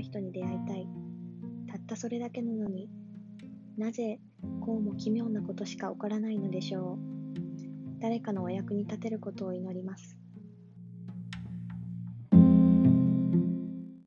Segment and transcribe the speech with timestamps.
[0.00, 0.88] 人に出会いたい。
[1.68, 2.88] たったそれだけなのに、
[3.76, 4.18] なぜ
[4.60, 8.00] こうも奇妙なことしか起こらないのでしょう。
[8.00, 10.16] 誰かのお役に立てることを祈ります。